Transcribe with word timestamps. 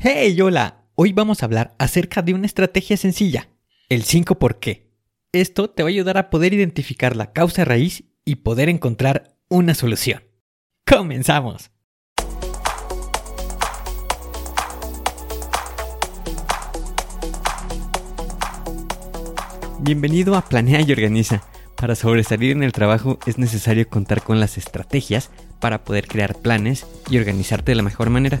Hey, 0.00 0.40
hola. 0.40 0.84
Hoy 0.94 1.12
vamos 1.12 1.42
a 1.42 1.46
hablar 1.46 1.74
acerca 1.76 2.22
de 2.22 2.32
una 2.32 2.46
estrategia 2.46 2.96
sencilla, 2.96 3.48
el 3.88 4.04
5 4.04 4.38
por 4.38 4.60
qué. 4.60 4.92
Esto 5.32 5.70
te 5.70 5.82
va 5.82 5.88
a 5.88 5.90
ayudar 5.90 6.18
a 6.18 6.30
poder 6.30 6.54
identificar 6.54 7.16
la 7.16 7.32
causa 7.32 7.64
raíz 7.64 8.04
y 8.24 8.36
poder 8.36 8.68
encontrar 8.68 9.36
una 9.48 9.74
solución. 9.74 10.22
¡Comenzamos! 10.86 11.72
Bienvenido 19.80 20.36
a 20.36 20.42
Planea 20.42 20.82
y 20.82 20.92
Organiza. 20.92 21.42
Para 21.76 21.96
sobresalir 21.96 22.52
en 22.52 22.62
el 22.62 22.70
trabajo 22.70 23.18
es 23.26 23.36
necesario 23.36 23.88
contar 23.88 24.22
con 24.22 24.38
las 24.38 24.58
estrategias 24.58 25.32
para 25.58 25.82
poder 25.82 26.06
crear 26.06 26.36
planes 26.36 26.86
y 27.10 27.18
organizarte 27.18 27.72
de 27.72 27.76
la 27.76 27.82
mejor 27.82 28.10
manera. 28.10 28.40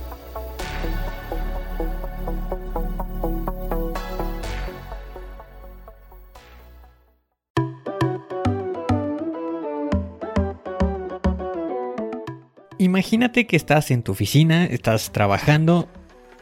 Imagínate 12.81 13.45
que 13.45 13.57
estás 13.57 13.91
en 13.91 14.01
tu 14.01 14.13
oficina, 14.13 14.65
estás 14.65 15.11
trabajando 15.11 15.87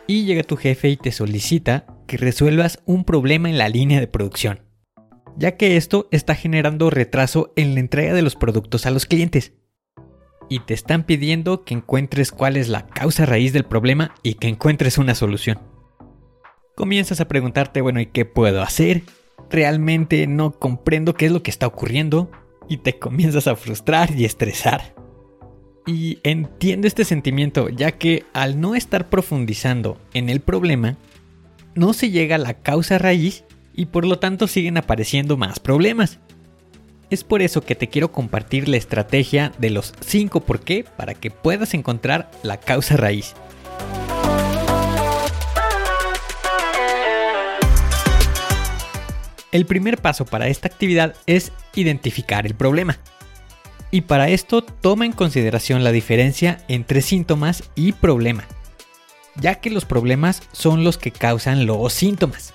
y 0.08 0.24
llega 0.24 0.42
tu 0.44 0.56
jefe 0.56 0.88
y 0.88 0.96
te 0.96 1.12
solicita 1.12 1.86
que 2.08 2.16
resuelvas 2.16 2.82
un 2.86 3.04
problema 3.04 3.50
en 3.50 3.58
la 3.58 3.68
línea 3.68 4.00
de 4.00 4.08
producción, 4.08 4.62
ya 5.36 5.58
que 5.58 5.76
esto 5.76 6.08
está 6.12 6.36
generando 6.36 6.90
retraso 6.90 7.52
en 7.58 7.74
la 7.74 7.82
entrega 7.82 8.14
de 8.14 8.22
los 8.22 8.38
productos 8.38 8.86
a 8.86 8.92
los 8.92 9.06
clientes. 9.06 9.52
Y 10.48 10.62
te 10.62 10.74
están 10.74 11.04
pidiendo 11.04 11.66
que 11.66 11.74
encuentres 11.74 12.32
cuál 12.32 12.56
es 12.56 12.70
la 12.70 12.88
causa 12.88 13.26
raíz 13.26 13.52
del 13.52 13.66
problema 13.66 14.16
y 14.24 14.36
que 14.36 14.48
encuentres 14.48 14.98
una 14.98 15.16
solución. 15.16 15.60
Comienzas 16.74 17.20
a 17.20 17.28
preguntarte, 17.28 17.82
bueno, 17.82 18.00
¿y 18.00 18.06
qué 18.06 18.24
puedo 18.24 18.62
hacer? 18.62 19.02
Realmente 19.50 20.26
no 20.26 20.58
comprendo 20.58 21.16
qué 21.16 21.26
es 21.26 21.34
lo 21.34 21.44
que 21.44 21.52
está 21.52 21.68
ocurriendo 21.68 22.32
y 22.70 22.78
te 22.78 22.98
comienzas 22.98 23.48
a 23.48 23.58
frustrar 23.58 24.18
y 24.18 24.24
estresar. 24.24 24.99
Y 25.92 26.20
entiendo 26.22 26.88
este 26.88 27.04
sentimiento, 27.04 27.68
ya 27.68 27.94
que 27.94 28.24
al 28.34 28.62
no 28.62 28.76
estar 28.76 29.10
profundizando 29.10 30.00
en 30.14 30.30
el 30.30 30.40
problema, 30.40 30.98
no 31.74 31.94
se 31.94 32.12
llega 32.12 32.36
a 32.36 32.40
la 32.40 32.54
causa 32.54 33.00
raíz 33.00 33.44
y 33.74 33.88
por 33.88 34.06
lo 34.06 34.20
tanto 34.20 34.48
siguen 34.48 34.78
apareciendo 34.78 35.36
más 35.36 35.60
problemas. 35.60 36.20
Es 37.10 37.24
por 37.24 37.42
eso 37.42 37.62
que 37.62 37.74
te 37.74 37.88
quiero 37.88 38.12
compartir 38.12 38.70
la 38.70 38.78
estrategia 38.78 39.52
de 39.58 39.72
los 39.72 39.96
5 40.02 40.42
por 40.42 40.60
qué 40.60 40.86
para 40.96 41.16
que 41.16 41.32
puedas 41.32 41.74
encontrar 41.74 42.30
la 42.44 42.60
causa 42.60 42.96
raíz. 42.96 43.34
El 49.52 49.66
primer 49.66 49.98
paso 49.98 50.26
para 50.26 50.50
esta 50.50 50.68
actividad 50.68 51.16
es 51.26 51.52
identificar 51.74 52.46
el 52.46 52.54
problema. 52.54 53.00
Y 53.92 54.02
para 54.02 54.30
esto 54.30 54.64
toma 54.64 55.06
en 55.06 55.14
consideración 55.14 55.84
la 55.84 55.92
diferencia 55.92 56.64
entre 56.68 57.02
síntomas 57.02 57.64
y 57.76 57.94
problema, 57.94 58.46
ya 59.36 59.56
que 59.56 59.72
los 59.72 59.86
problemas 59.86 60.44
son 60.52 60.84
los 60.84 60.98
que 60.98 61.12
causan 61.12 61.66
los 61.66 61.92
síntomas. 61.94 62.54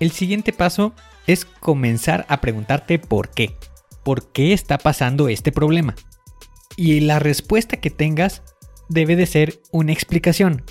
El 0.00 0.10
siguiente 0.10 0.52
paso 0.52 0.94
es 1.26 1.44
comenzar 1.44 2.24
a 2.28 2.40
preguntarte 2.40 2.98
por 2.98 3.28
qué. 3.30 3.56
¿Por 4.04 4.32
qué 4.32 4.54
está 4.54 4.78
pasando 4.78 5.28
este 5.28 5.52
problema? 5.52 5.94
Y 6.76 7.00
la 7.00 7.18
respuesta 7.18 7.76
que 7.76 7.90
tengas 7.90 8.42
debe 8.88 9.16
de 9.16 9.26
ser 9.26 9.60
una 9.70 9.92
explicación. 9.92 10.64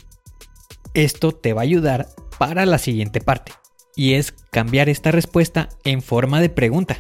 Esto 0.95 1.33
te 1.33 1.53
va 1.53 1.61
a 1.61 1.63
ayudar 1.63 2.07
para 2.39 2.65
la 2.65 2.79
siguiente 2.79 3.21
parte, 3.21 3.51
y 3.95 4.13
es 4.13 4.31
cambiar 4.51 4.89
esta 4.89 5.11
respuesta 5.11 5.69
en 5.83 6.01
forma 6.01 6.41
de 6.41 6.49
pregunta. 6.49 6.97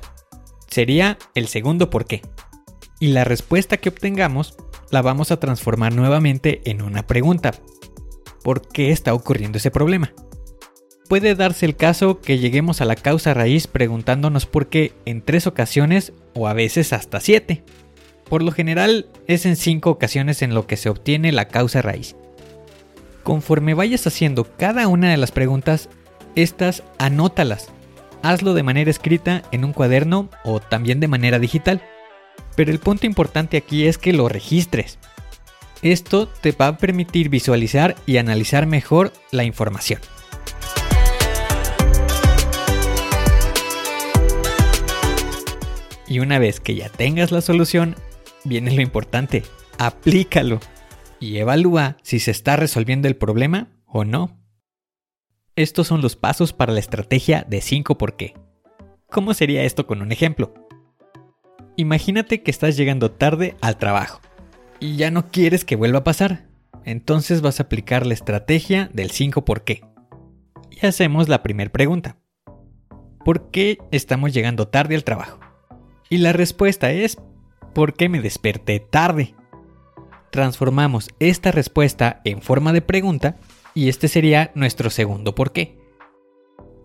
Sería 0.69 1.17
el 1.33 1.47
segundo 1.47 1.89
por 1.89 2.05
qué 2.05 2.21
y 2.99 3.07
la 3.07 3.23
respuesta 3.23 3.77
que 3.77 3.89
obtengamos 3.89 4.55
la 4.89 5.01
vamos 5.01 5.31
a 5.31 5.39
transformar 5.39 5.93
nuevamente 5.93 6.61
en 6.65 6.81
una 6.81 7.05
pregunta. 7.05 7.51
¿Por 8.43 8.67
qué 8.67 8.91
está 8.91 9.13
ocurriendo 9.13 9.57
ese 9.57 9.71
problema? 9.71 10.13
Puede 11.09 11.35
darse 11.35 11.65
el 11.65 11.75
caso 11.75 12.19
que 12.19 12.37
lleguemos 12.37 12.81
a 12.81 12.85
la 12.85 12.95
causa 12.95 13.33
raíz 13.33 13.67
preguntándonos 13.67 14.45
por 14.45 14.67
qué 14.67 14.93
en 15.05 15.21
tres 15.21 15.47
ocasiones 15.47 16.13
o 16.33 16.47
a 16.47 16.53
veces 16.53 16.91
hasta 16.91 17.19
siete. 17.19 17.63
Por 18.29 18.43
lo 18.43 18.51
general 18.51 19.07
es 19.25 19.45
en 19.45 19.55
cinco 19.55 19.89
ocasiones 19.89 20.41
en 20.41 20.53
lo 20.53 20.67
que 20.67 20.75
se 20.75 20.89
obtiene 20.89 21.31
la 21.31 21.47
causa 21.47 21.81
raíz. 21.81 22.15
Conforme 23.23 23.73
vayas 23.73 24.05
haciendo 24.05 24.45
cada 24.57 24.87
una 24.87 25.09
de 25.09 25.17
las 25.17 25.31
preguntas, 25.31 25.89
estas 26.35 26.83
anótalas. 26.97 27.69
Hazlo 28.21 28.53
de 28.53 28.63
manera 28.63 28.91
escrita 28.91 29.43
en 29.51 29.63
un 29.63 29.73
cuaderno 29.73 30.29
o 30.43 30.59
también 30.59 30.99
de 30.99 31.07
manera 31.07 31.39
digital. 31.39 31.81
Pero 32.57 32.71
el 32.71 32.79
punto 32.79 33.05
importante 33.05 33.55
aquí 33.55 33.85
es 33.85 33.99
que 33.99 34.13
lo 34.13 34.27
registres. 34.27 34.97
Esto 35.83 36.27
te 36.27 36.53
va 36.53 36.67
a 36.69 36.77
permitir 36.79 37.29
visualizar 37.29 37.95
y 38.07 38.17
analizar 38.17 38.65
mejor 38.65 39.13
la 39.31 39.43
información. 39.43 40.01
Y 46.07 46.17
una 46.17 46.39
vez 46.39 46.59
que 46.59 46.73
ya 46.73 46.89
tengas 46.89 47.31
la 47.31 47.41
solución, 47.41 47.95
viene 48.43 48.71
lo 48.71 48.81
importante, 48.81 49.43
aplícalo 49.77 50.59
y 51.19 51.37
evalúa 51.37 51.97
si 52.01 52.17
se 52.17 52.31
está 52.31 52.55
resolviendo 52.55 53.07
el 53.07 53.17
problema 53.17 53.67
o 53.85 54.03
no. 54.03 54.35
Estos 55.55 55.85
son 55.85 56.01
los 56.01 56.15
pasos 56.15 56.53
para 56.53 56.73
la 56.73 56.79
estrategia 56.79 57.45
de 57.47 57.61
5 57.61 57.99
por 57.99 58.15
qué. 58.15 58.33
¿Cómo 59.11 59.35
sería 59.35 59.63
esto 59.63 59.85
con 59.85 60.01
un 60.01 60.11
ejemplo? 60.11 60.66
Imagínate 61.79 62.41
que 62.41 62.49
estás 62.49 62.75
llegando 62.75 63.11
tarde 63.11 63.55
al 63.61 63.77
trabajo 63.77 64.19
y 64.79 64.95
ya 64.95 65.11
no 65.11 65.29
quieres 65.29 65.63
que 65.63 65.75
vuelva 65.75 65.99
a 65.99 66.03
pasar. 66.03 66.47
Entonces 66.85 67.41
vas 67.41 67.59
a 67.59 67.63
aplicar 67.63 68.07
la 68.07 68.15
estrategia 68.15 68.89
del 68.93 69.11
5 69.11 69.45
por 69.45 69.63
qué. 69.63 69.83
Y 70.71 70.87
hacemos 70.87 71.29
la 71.29 71.43
primera 71.43 71.71
pregunta. 71.71 72.17
¿Por 73.23 73.51
qué 73.51 73.77
estamos 73.91 74.33
llegando 74.33 74.69
tarde 74.69 74.95
al 74.95 75.03
trabajo? 75.03 75.39
Y 76.09 76.17
la 76.17 76.33
respuesta 76.33 76.91
es 76.91 77.19
¿por 77.75 77.93
qué 77.93 78.09
me 78.09 78.21
desperté 78.21 78.79
tarde? 78.79 79.35
Transformamos 80.31 81.11
esta 81.19 81.51
respuesta 81.51 82.21
en 82.23 82.41
forma 82.41 82.73
de 82.73 82.81
pregunta 82.81 83.37
y 83.75 83.89
este 83.89 84.07
sería 84.07 84.51
nuestro 84.55 84.89
segundo 84.89 85.35
por 85.35 85.51
qué. 85.51 85.77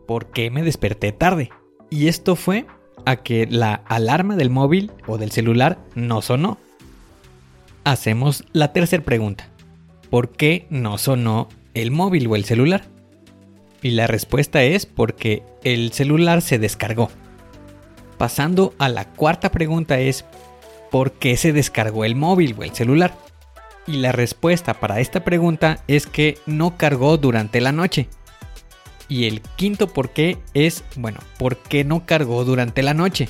¿Por 0.06 0.32
qué 0.32 0.50
me 0.50 0.62
desperté 0.62 1.12
tarde? 1.12 1.48
Y 1.88 2.08
esto 2.08 2.36
fue 2.36 2.66
a 3.04 3.16
que 3.16 3.46
la 3.46 3.74
alarma 3.86 4.36
del 4.36 4.50
móvil 4.50 4.90
o 5.06 5.18
del 5.18 5.30
celular 5.30 5.78
no 5.94 6.22
sonó. 6.22 6.58
Hacemos 7.84 8.44
la 8.52 8.72
tercera 8.72 9.02
pregunta. 9.02 9.48
¿Por 10.10 10.30
qué 10.30 10.66
no 10.70 10.98
sonó 10.98 11.48
el 11.74 11.90
móvil 11.90 12.26
o 12.28 12.36
el 12.36 12.44
celular? 12.44 12.84
Y 13.82 13.90
la 13.90 14.06
respuesta 14.06 14.62
es 14.62 14.86
porque 14.86 15.42
el 15.64 15.92
celular 15.92 16.42
se 16.42 16.58
descargó. 16.58 17.10
Pasando 18.18 18.74
a 18.78 18.88
la 18.88 19.06
cuarta 19.06 19.50
pregunta 19.50 19.98
es 19.98 20.24
¿por 20.90 21.12
qué 21.12 21.36
se 21.36 21.52
descargó 21.52 22.04
el 22.04 22.14
móvil 22.14 22.54
o 22.58 22.62
el 22.62 22.72
celular? 22.72 23.16
Y 23.86 23.94
la 23.94 24.12
respuesta 24.12 24.74
para 24.74 25.00
esta 25.00 25.24
pregunta 25.24 25.82
es 25.88 26.06
que 26.06 26.38
no 26.46 26.76
cargó 26.76 27.16
durante 27.16 27.60
la 27.60 27.72
noche. 27.72 28.08
Y 29.12 29.26
el 29.26 29.42
quinto 29.42 29.88
por 29.88 30.14
qué 30.14 30.38
es, 30.54 30.84
bueno, 30.96 31.20
¿por 31.38 31.58
qué 31.58 31.84
no 31.84 32.06
cargó 32.06 32.46
durante 32.46 32.82
la 32.82 32.94
noche? 32.94 33.28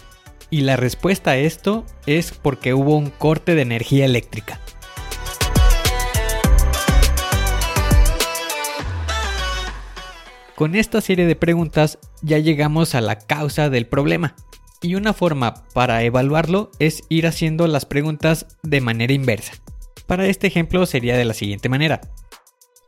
Y 0.48 0.60
la 0.60 0.76
respuesta 0.76 1.32
a 1.32 1.38
esto 1.38 1.84
es 2.06 2.30
porque 2.30 2.72
hubo 2.72 2.96
un 2.96 3.10
corte 3.10 3.56
de 3.56 3.62
energía 3.62 4.04
eléctrica. 4.04 4.60
Con 10.54 10.76
esta 10.76 11.00
serie 11.00 11.26
de 11.26 11.34
preguntas 11.34 11.98
ya 12.20 12.38
llegamos 12.38 12.94
a 12.94 13.00
la 13.00 13.18
causa 13.18 13.68
del 13.68 13.88
problema. 13.88 14.36
Y 14.82 14.94
una 14.94 15.12
forma 15.12 15.64
para 15.74 16.04
evaluarlo 16.04 16.70
es 16.78 17.02
ir 17.08 17.26
haciendo 17.26 17.66
las 17.66 17.86
preguntas 17.86 18.46
de 18.62 18.80
manera 18.80 19.14
inversa. 19.14 19.54
Para 20.06 20.26
este 20.26 20.46
ejemplo 20.46 20.86
sería 20.86 21.16
de 21.16 21.24
la 21.24 21.34
siguiente 21.34 21.68
manera. 21.68 22.02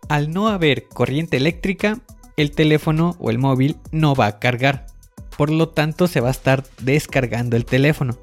Al 0.09 0.31
no 0.31 0.47
haber 0.47 0.87
corriente 0.87 1.39
eléctrica, 1.39 2.05
el 2.37 2.51
teléfono 2.51 3.17
o 3.19 3.31
el 3.31 3.39
móvil 3.39 3.77
no 3.93 4.15
va 4.15 4.27
a 4.27 4.39
cargar. 4.39 4.87
Por 5.37 5.51
lo 5.51 5.69
tanto, 5.69 6.07
se 6.07 6.21
va 6.21 6.29
a 6.29 6.33
estar 6.33 6.65
descargando 6.81 7.57
el 7.57 7.65
teléfono. 7.65 8.17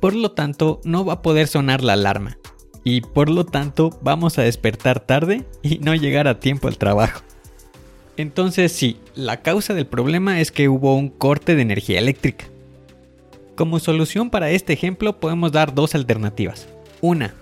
Por 0.00 0.14
lo 0.14 0.32
tanto, 0.32 0.80
no 0.84 1.04
va 1.04 1.14
a 1.14 1.22
poder 1.22 1.48
sonar 1.48 1.82
la 1.82 1.94
alarma. 1.94 2.38
Y 2.84 3.00
por 3.00 3.28
lo 3.28 3.44
tanto, 3.44 3.98
vamos 4.02 4.38
a 4.38 4.42
despertar 4.42 5.00
tarde 5.00 5.44
y 5.62 5.78
no 5.78 5.94
llegar 5.94 6.28
a 6.28 6.40
tiempo 6.40 6.68
al 6.68 6.78
trabajo. 6.78 7.22
Entonces 8.16 8.72
sí, 8.72 8.98
la 9.14 9.42
causa 9.42 9.74
del 9.74 9.86
problema 9.86 10.40
es 10.40 10.50
que 10.50 10.68
hubo 10.68 10.96
un 10.96 11.08
corte 11.08 11.54
de 11.54 11.62
energía 11.62 11.98
eléctrica. 11.98 12.46
Como 13.54 13.78
solución 13.78 14.30
para 14.30 14.50
este 14.50 14.72
ejemplo 14.72 15.20
podemos 15.20 15.52
dar 15.52 15.74
dos 15.74 15.94
alternativas. 15.94 16.68
Una, 17.00 17.34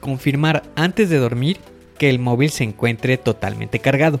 confirmar 0.00 0.64
antes 0.74 1.08
de 1.08 1.18
dormir 1.18 1.58
que 1.98 2.10
el 2.10 2.18
móvil 2.18 2.50
se 2.50 2.64
encuentre 2.64 3.16
totalmente 3.16 3.78
cargado. 3.78 4.20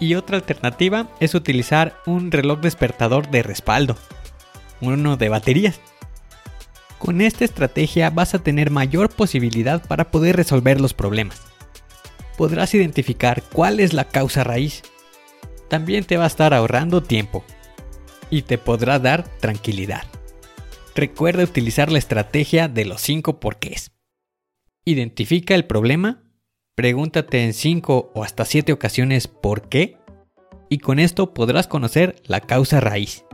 Y 0.00 0.14
otra 0.14 0.36
alternativa 0.36 1.08
es 1.20 1.34
utilizar 1.34 1.96
un 2.06 2.30
reloj 2.30 2.60
despertador 2.60 3.30
de 3.30 3.42
respaldo, 3.42 3.96
uno 4.80 5.16
de 5.16 5.28
baterías. 5.28 5.80
Con 6.98 7.20
esta 7.20 7.44
estrategia 7.44 8.10
vas 8.10 8.34
a 8.34 8.40
tener 8.40 8.70
mayor 8.70 9.10
posibilidad 9.10 9.86
para 9.86 10.10
poder 10.10 10.36
resolver 10.36 10.80
los 10.80 10.94
problemas. 10.94 11.42
Podrás 12.36 12.74
identificar 12.74 13.42
cuál 13.42 13.80
es 13.80 13.92
la 13.92 14.04
causa 14.04 14.44
raíz. 14.44 14.82
También 15.68 16.04
te 16.04 16.16
va 16.16 16.24
a 16.24 16.28
estar 16.28 16.54
ahorrando 16.54 17.02
tiempo 17.02 17.44
y 18.30 18.42
te 18.42 18.58
podrá 18.58 18.98
dar 18.98 19.24
tranquilidad. 19.40 20.04
Recuerda 20.94 21.44
utilizar 21.44 21.90
la 21.90 21.98
estrategia 21.98 22.68
de 22.68 22.84
los 22.84 23.00
5 23.00 23.40
porqués. 23.40 23.92
Identifica 24.84 25.54
el 25.54 25.64
problema 25.66 26.27
Pregúntate 26.78 27.44
en 27.44 27.52
5 27.54 28.12
o 28.14 28.22
hasta 28.22 28.44
7 28.44 28.72
ocasiones 28.72 29.26
por 29.26 29.68
qué 29.68 29.96
y 30.68 30.78
con 30.78 31.00
esto 31.00 31.34
podrás 31.34 31.66
conocer 31.66 32.14
la 32.24 32.40
causa 32.40 32.78
raíz. 32.78 33.24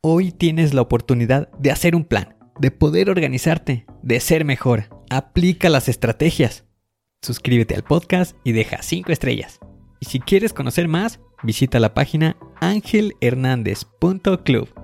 Hoy 0.00 0.32
tienes 0.32 0.74
la 0.74 0.80
oportunidad 0.80 1.48
de 1.52 1.70
hacer 1.70 1.94
un 1.94 2.04
plan, 2.04 2.36
de 2.58 2.72
poder 2.72 3.10
organizarte, 3.10 3.86
de 4.02 4.18
ser 4.18 4.44
mejor. 4.44 4.88
Aplica 5.08 5.68
las 5.68 5.88
estrategias. 5.88 6.64
Suscríbete 7.22 7.76
al 7.76 7.84
podcast 7.84 8.36
y 8.42 8.50
deja 8.50 8.82
5 8.82 9.12
estrellas. 9.12 9.60
Y 10.00 10.06
si 10.06 10.18
quieres 10.18 10.52
conocer 10.52 10.88
más, 10.88 11.20
visita 11.44 11.78
la 11.78 11.94
página 11.94 12.36
angelhernandez.club. 12.60 14.83